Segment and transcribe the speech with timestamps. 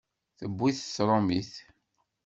[0.39, 1.51] Tewwi-t tṛumit.